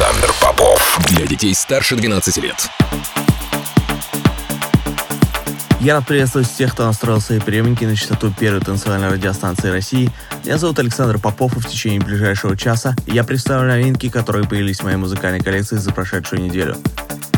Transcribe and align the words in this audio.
Александр 0.00 0.34
Попов. 0.40 0.98
Для 1.10 1.26
детей 1.26 1.54
старше 1.54 1.94
12 1.94 2.38
лет. 2.38 2.70
Я 5.80 5.96
рад 5.96 6.06
приветствовать 6.06 6.48
всех, 6.48 6.72
кто 6.72 6.86
настроил 6.86 7.20
свои 7.20 7.38
приемники 7.38 7.84
на 7.84 7.94
частоту 7.94 8.32
первой 8.32 8.62
танцевальной 8.62 9.10
радиостанции 9.10 9.68
России. 9.68 10.10
Меня 10.42 10.56
зовут 10.56 10.78
Александр 10.78 11.18
Попов, 11.18 11.54
и 11.54 11.60
в 11.60 11.66
течение 11.66 12.00
ближайшего 12.00 12.56
часа 12.56 12.96
я 13.06 13.24
представлю 13.24 13.68
новинки, 13.68 14.08
которые 14.08 14.48
появились 14.48 14.80
в 14.80 14.84
моей 14.84 14.96
музыкальной 14.96 15.40
коллекции 15.40 15.76
за 15.76 15.92
прошедшую 15.92 16.40
неделю. 16.40 16.78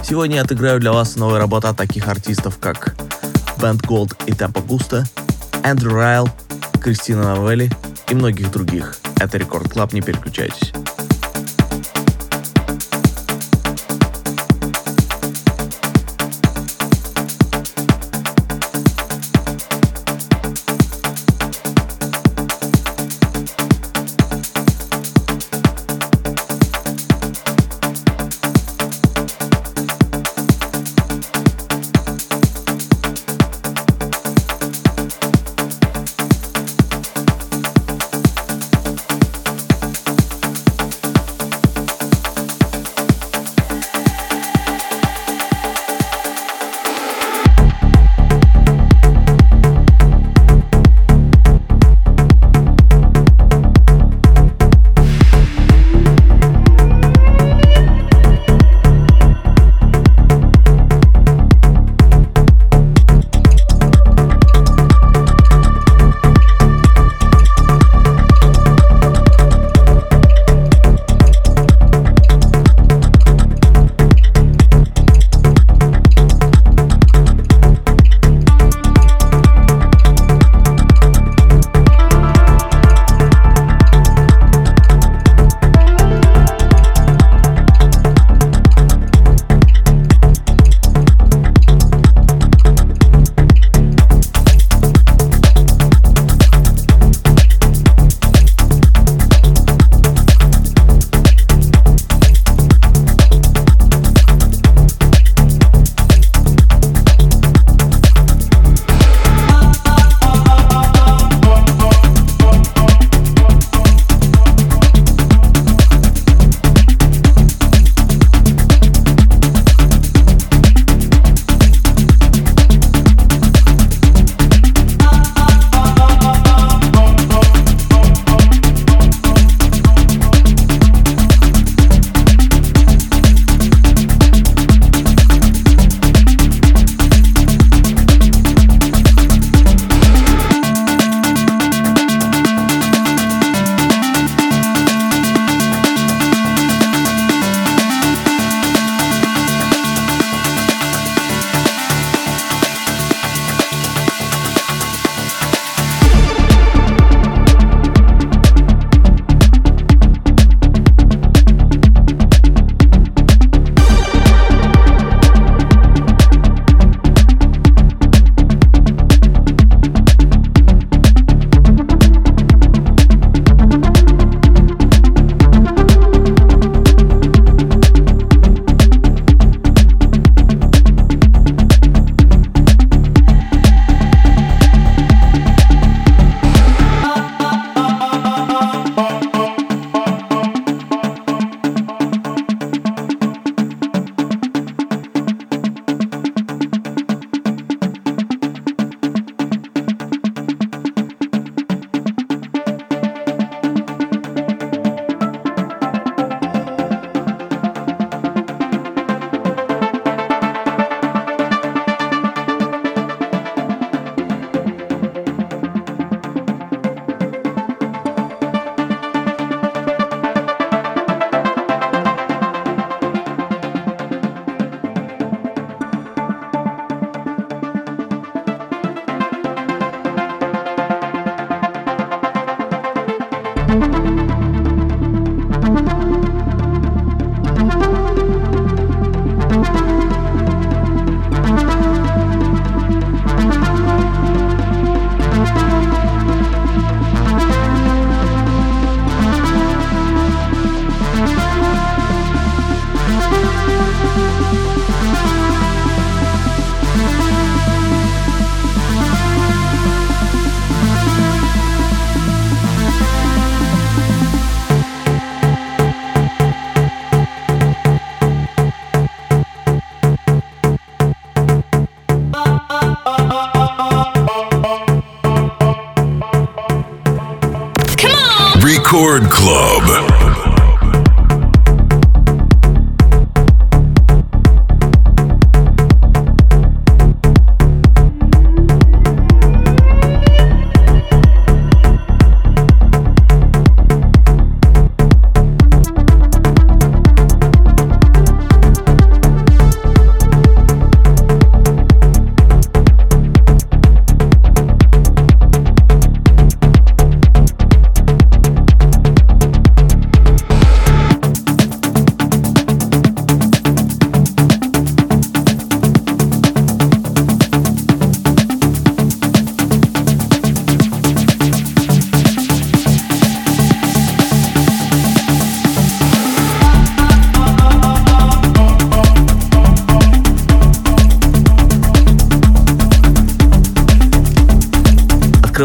Сегодня 0.05 0.37
я 0.37 0.43
отыграю 0.43 0.79
для 0.79 0.93
вас 0.93 1.17
новые 1.17 1.41
работы 1.41 1.67
от 1.67 1.77
таких 1.77 2.07
артистов, 2.07 2.59
как 2.61 2.95
Бенд 3.61 3.83
Голд 3.85 4.15
и 4.27 4.33
Темпо 4.35 4.61
Густа, 4.61 5.05
Эндрю 5.65 5.95
Райл, 5.95 6.31
Кристина 6.81 7.35
Новелли 7.35 7.73
и 8.09 8.15
многих 8.15 8.53
других. 8.53 8.99
Это 9.19 9.37
Record 9.37 9.73
Club, 9.73 9.93
не 9.93 10.01
переключайтесь. 10.01 10.73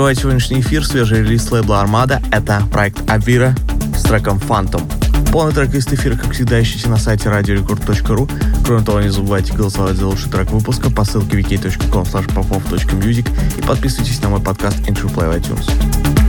Открывает 0.07 0.19
сегодняшний 0.21 0.61
эфир 0.61 0.85
свежий 0.85 1.19
релиз 1.19 1.51
лейбла 1.51 1.81
Армада. 1.81 2.21
Это 2.31 2.63
проект 2.71 3.09
Авира 3.09 3.53
с 3.93 4.03
треком 4.03 4.37
Phantom. 4.37 4.81
Полный 5.33 5.53
трек 5.53 5.75
из 5.75 5.85
эфира, 5.85 6.15
как 6.15 6.31
всегда, 6.31 6.61
ищите 6.61 6.87
на 6.87 6.95
сайте 6.95 7.27
radiorecord.ru. 7.27 8.31
Кроме 8.65 8.85
того, 8.85 9.01
не 9.01 9.09
забывайте 9.09 9.51
голосовать 9.51 9.97
за 9.97 10.07
лучший 10.07 10.31
трек 10.31 10.49
выпуска 10.51 10.89
по 10.89 11.03
ссылке 11.03 11.41
wiki.com 11.41 12.03
popov.music 12.03 13.29
и 13.57 13.61
подписывайтесь 13.61 14.21
на 14.21 14.29
мой 14.29 14.39
подкаст 14.39 14.79
Intro 14.87 15.13
Play 15.13 15.41
iTunes. 15.41 16.26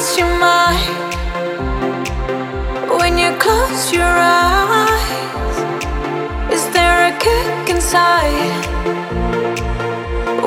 lost 0.00 0.18
your 0.18 0.34
mind 0.38 1.14
when 2.98 3.18
you 3.18 3.30
close 3.38 3.92
your 3.92 4.02
eyes? 4.02 5.56
Is 6.50 6.64
there 6.70 7.12
a 7.12 7.18
kick 7.18 7.68
inside 7.68 8.64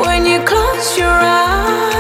when 0.04 0.26
you 0.26 0.40
close 0.44 0.98
your 0.98 1.08
eyes? 1.08 1.93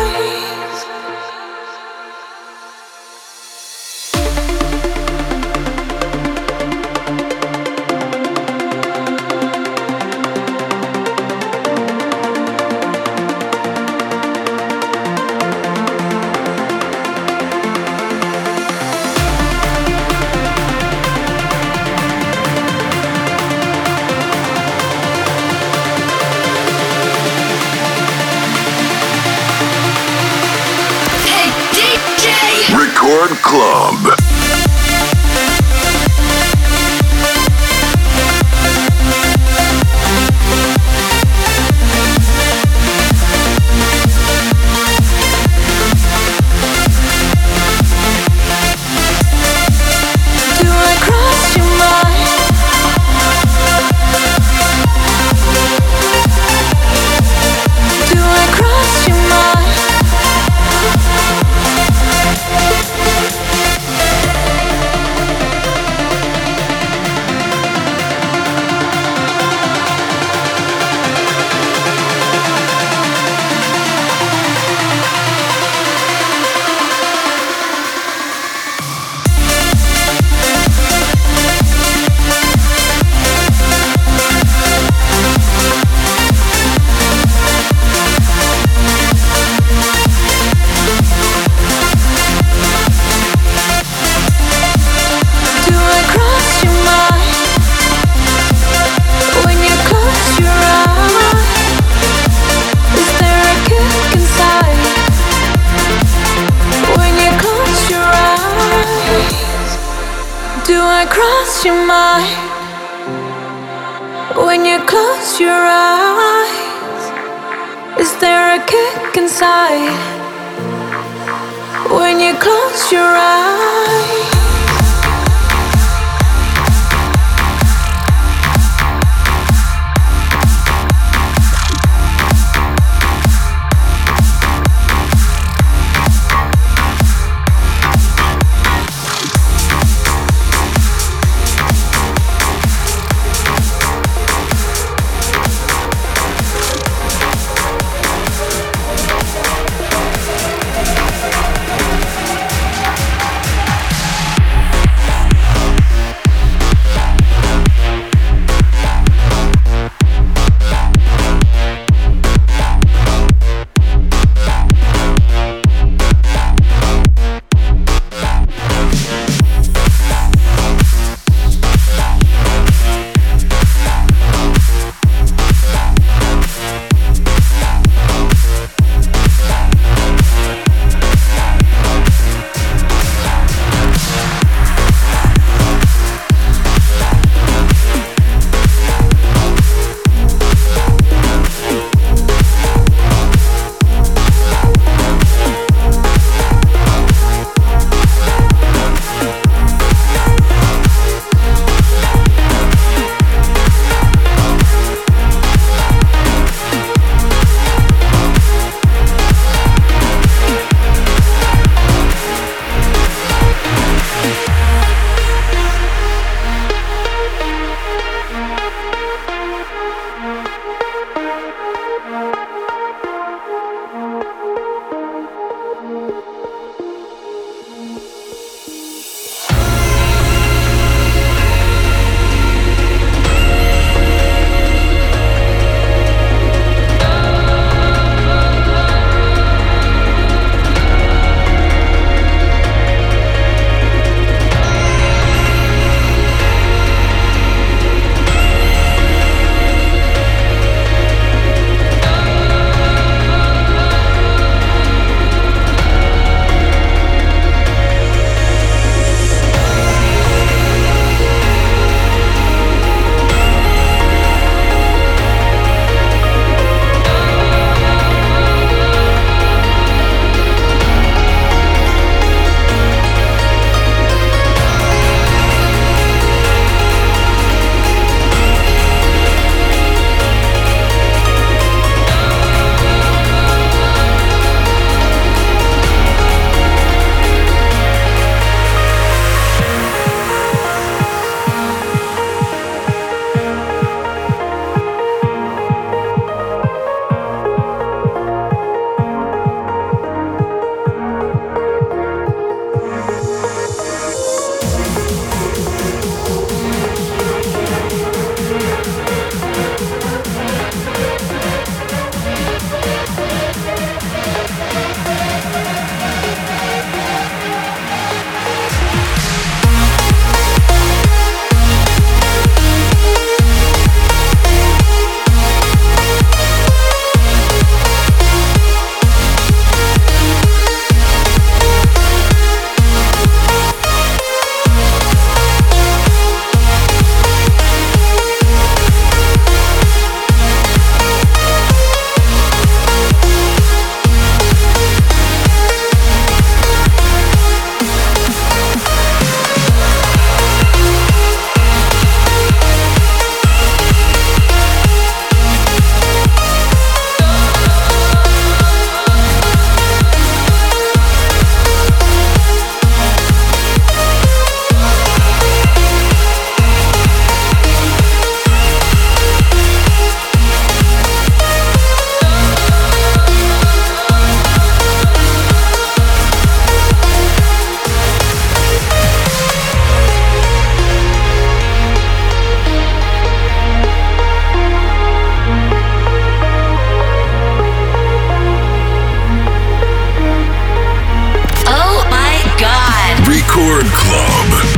Club. 393.91 394.72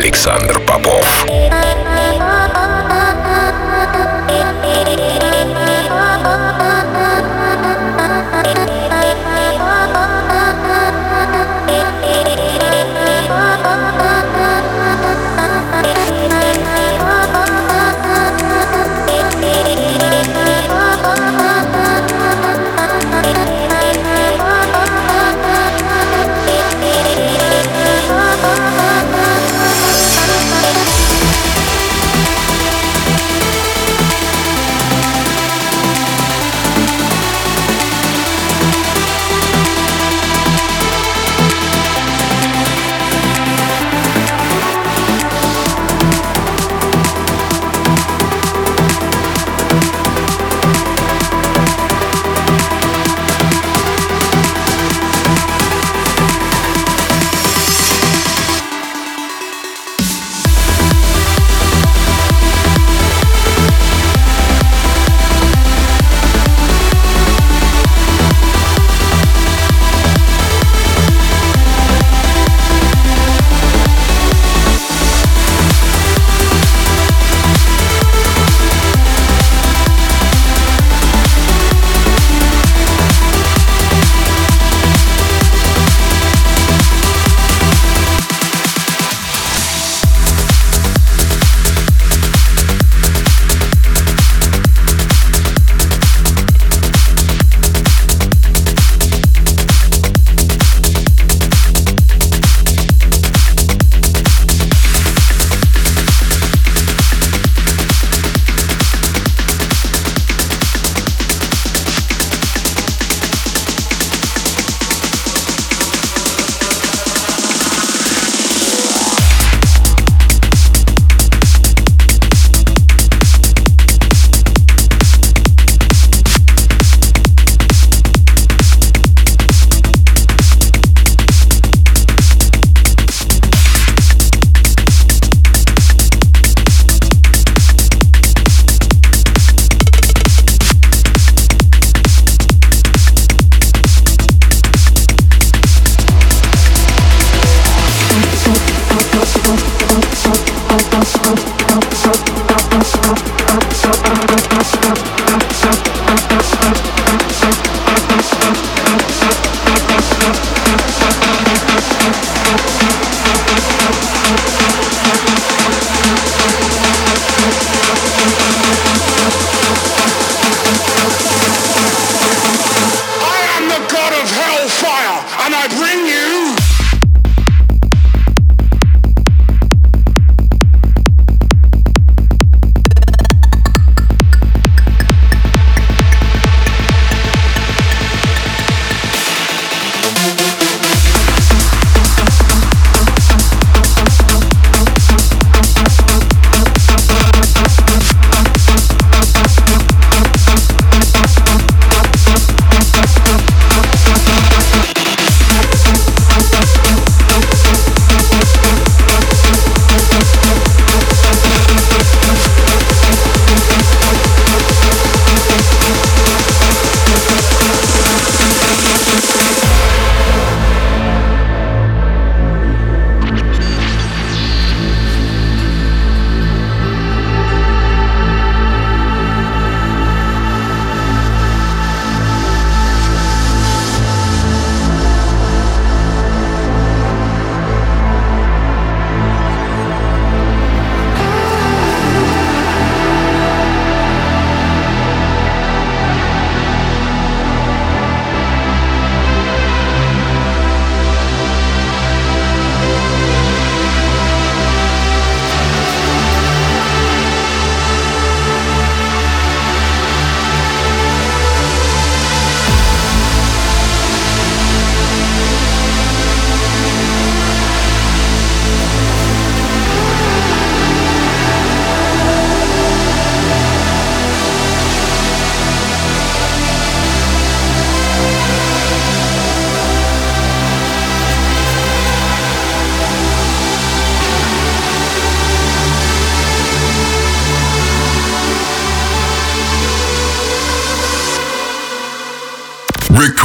Александр 0.00 0.49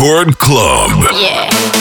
Record 0.06 0.38
Club. 0.38 0.92
Yeah. 1.16 1.75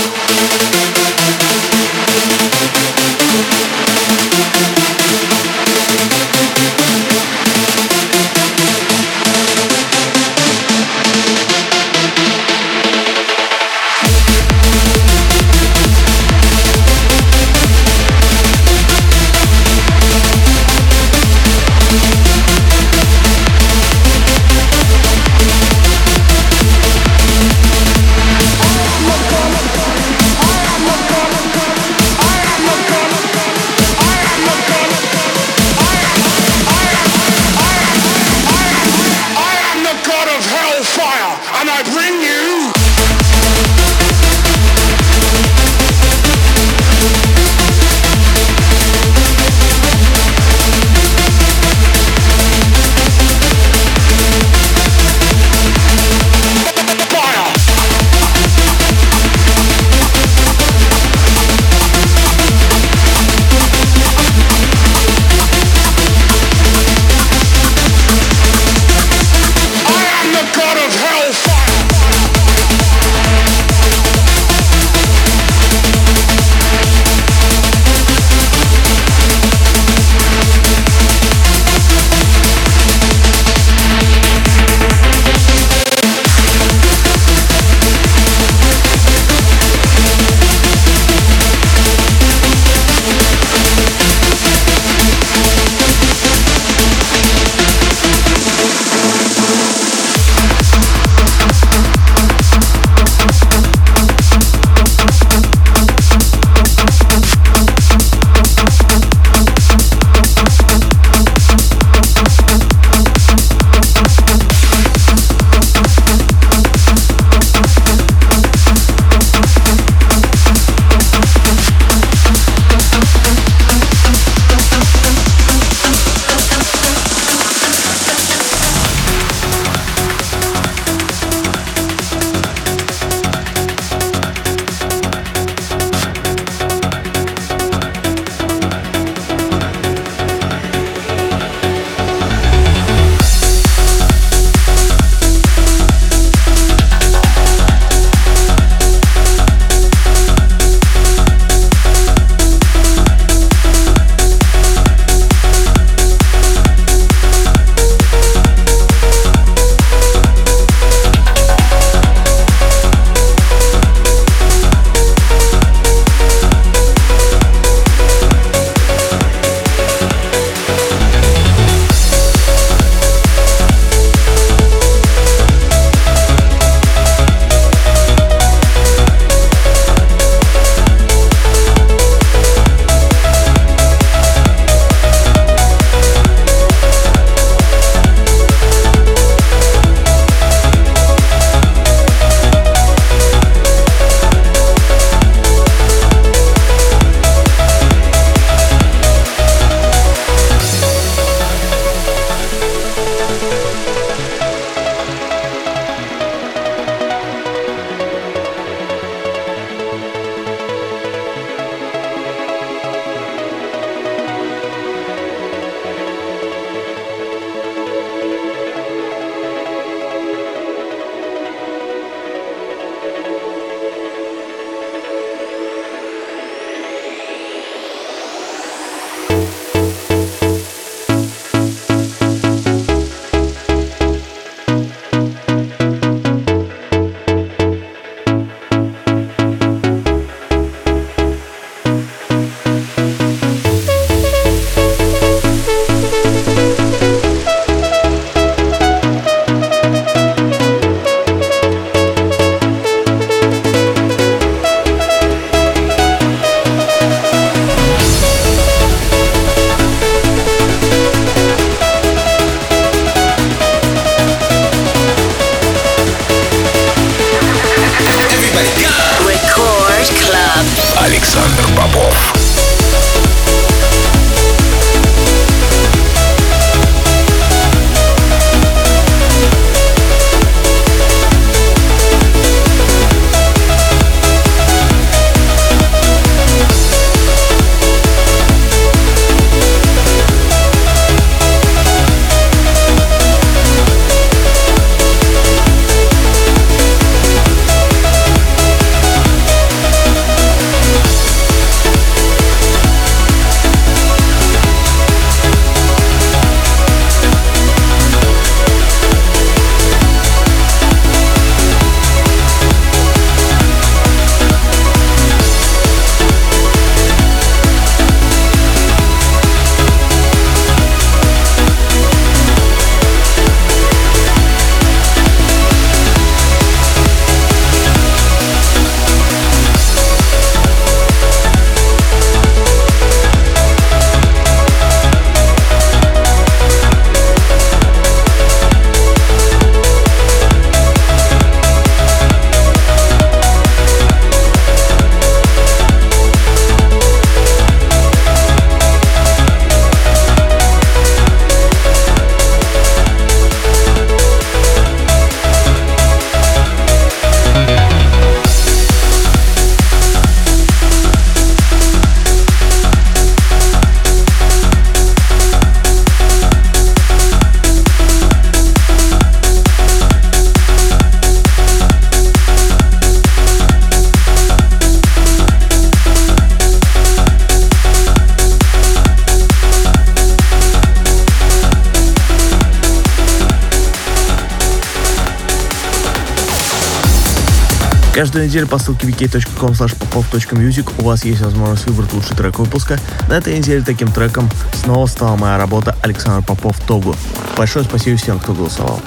Каждую 388.24 388.46
неделю 388.46 388.66
по 388.66 388.78
ссылке 388.78 389.06
wiki.com 389.06 389.72
popov.music 389.72 390.94
у 390.96 391.04
вас 391.04 391.26
есть 391.26 391.42
возможность 391.42 391.84
выбрать 391.84 392.10
лучший 392.14 392.34
трек 392.34 392.58
выпуска. 392.58 392.98
На 393.28 393.34
этой 393.34 393.58
неделе 393.58 393.82
таким 393.82 394.10
треком 394.10 394.48
снова 394.72 395.04
стала 395.04 395.36
моя 395.36 395.58
работа 395.58 395.94
Александр 396.00 396.42
Попов 396.42 396.80
Тогу. 396.88 397.14
Большое 397.58 397.84
спасибо 397.84 398.16
всем, 398.16 398.38
кто 398.38 398.54
голосовал. 398.54 399.02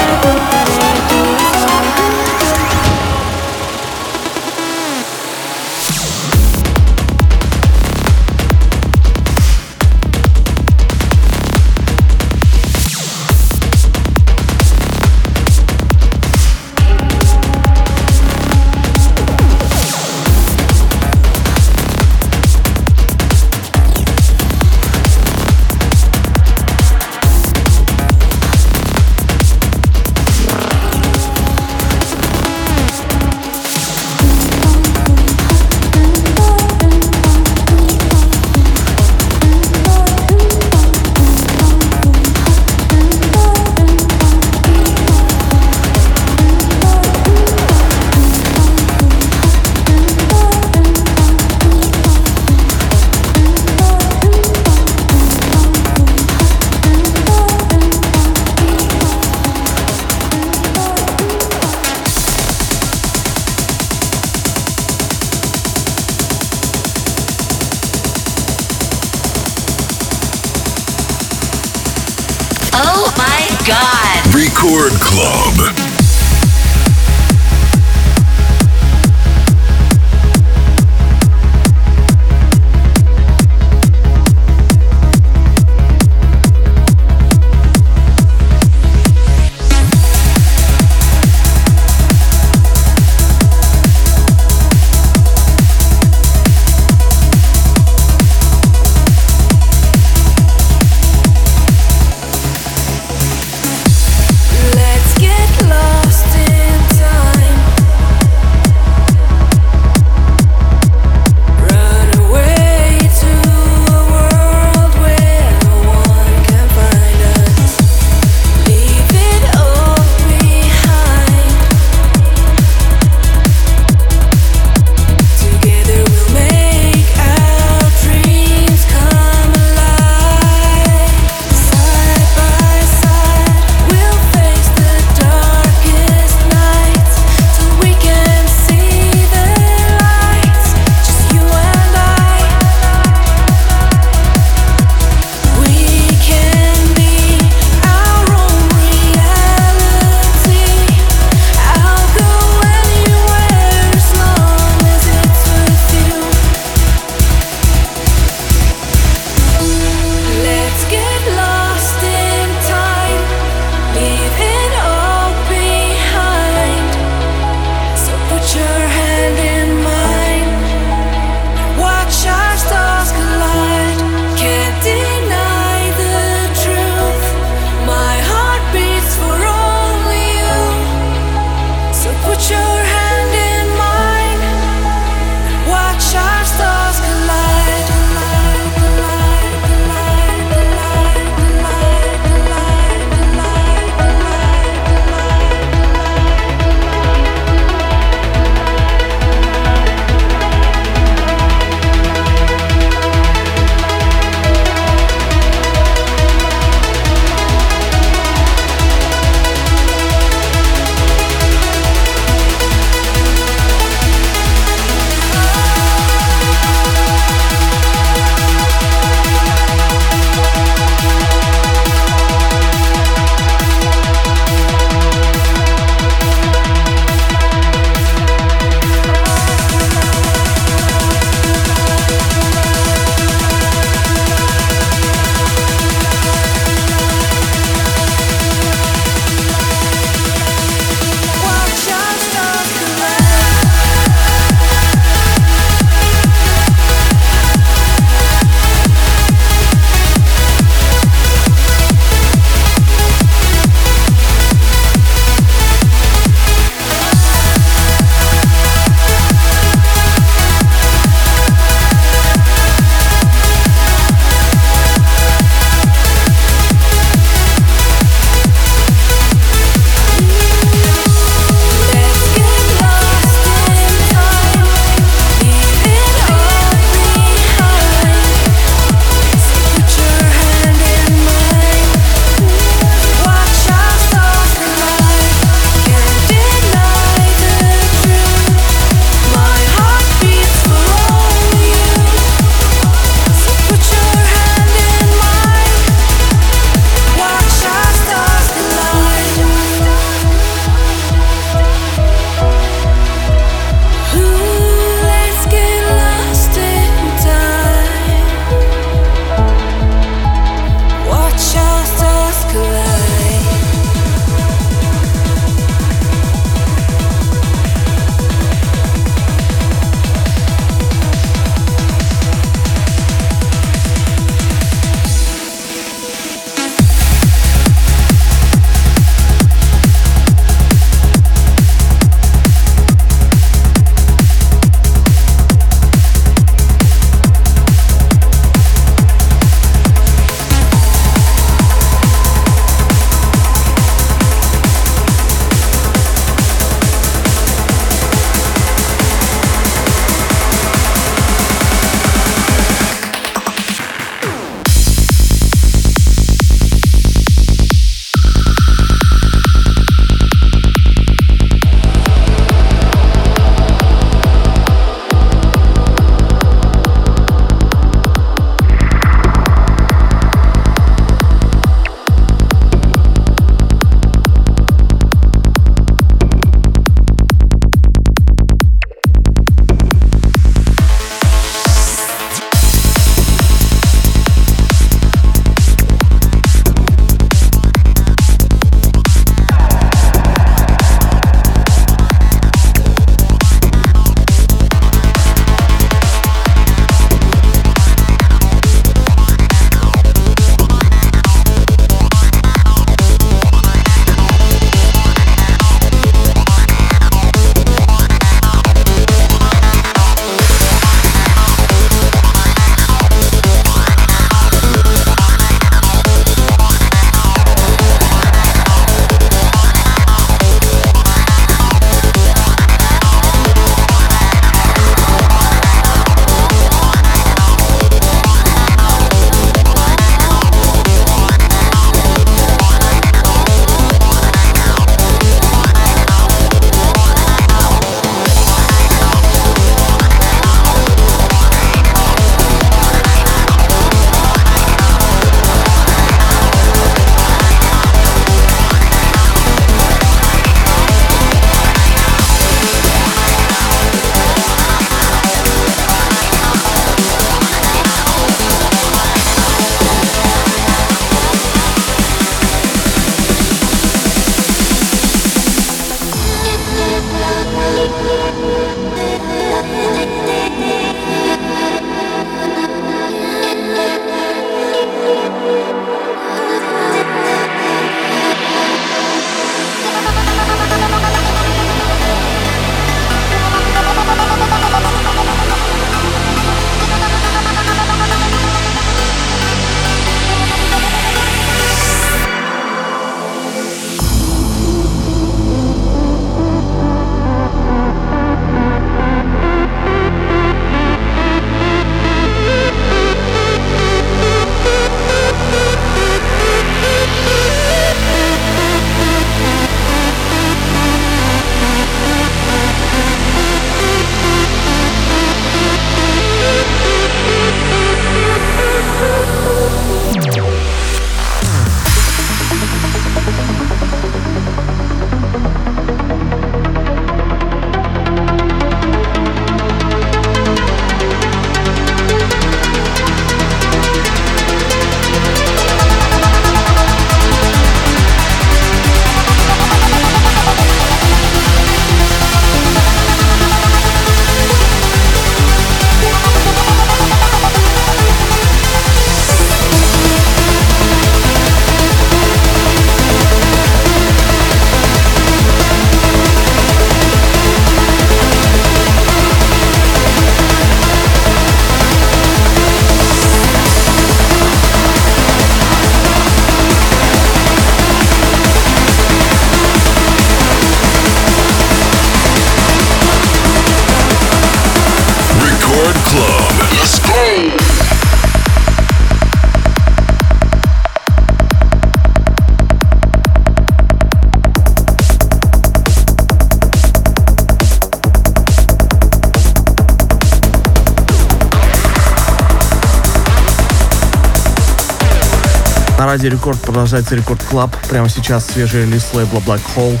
Радио 596.22 596.38
Рекорд 596.38 596.60
продолжается 596.60 597.16
Record 597.16 597.42
Club. 597.42 597.74
Прямо 597.88 598.08
сейчас 598.08 598.46
свежий 598.46 598.82
релиз 598.82 599.12
лейбла 599.12 599.40
Black 599.40 599.60
Hole. 599.74 600.00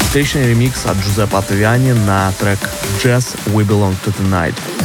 Встречный 0.00 0.48
ремикс 0.48 0.84
от 0.84 0.98
Giuseppe 0.98 1.34
Ottaviani 1.34 1.92
на 1.92 2.30
трек 2.38 2.58
«JES 3.02 3.24
We 3.46 3.66
Belong 3.66 3.96
to 4.04 4.14
the 4.18 4.30
Night». 4.30 4.75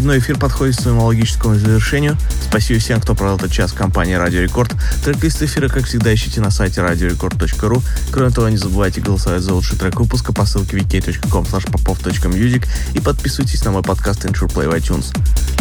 Очередной 0.00 0.18
эфир 0.20 0.38
подходит 0.38 0.78
к 0.78 0.80
своему 0.80 1.04
логическому 1.04 1.56
завершению. 1.56 2.16
Спасибо 2.48 2.80
всем, 2.80 3.02
кто 3.02 3.14
провел 3.14 3.36
этот 3.36 3.52
час 3.52 3.72
в 3.72 3.74
компании 3.74 4.14
«Радио 4.14 4.40
Рекорд». 4.40 4.74
трек 5.04 5.22
эфира, 5.22 5.68
как 5.68 5.84
всегда, 5.84 6.14
ищите 6.14 6.40
на 6.40 6.50
сайте 6.50 6.80
radiorecord.ru. 6.80 7.82
Кроме 8.10 8.30
того, 8.30 8.48
не 8.48 8.56
забывайте 8.56 9.02
голосовать 9.02 9.42
за 9.42 9.52
лучший 9.52 9.76
трек 9.76 10.00
выпуска 10.00 10.32
по 10.32 10.46
ссылке 10.46 10.78
wiki.com 10.78 11.44
popov.music 11.44 12.66
и 12.94 13.00
подписывайтесь 13.00 13.62
на 13.62 13.72
мой 13.72 13.82
подкаст 13.82 14.24
Insure 14.24 14.50
Play 14.50 14.70
в 14.70 14.74
iTunes. 14.74 15.14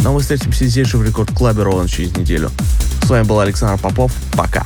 Но 0.03 0.13
мы 0.13 0.21
встретимся 0.21 0.65
здесь 0.67 0.87
же 0.87 0.97
в 0.97 1.03
Рекорд 1.05 1.31
Клабе 1.31 1.63
ровно 1.63 1.89
через 1.89 2.15
неделю. 2.15 2.49
С 3.03 3.09
вами 3.09 3.25
был 3.25 3.41
Александр 3.41 3.77
Попов. 3.77 4.13
Пока. 4.31 4.65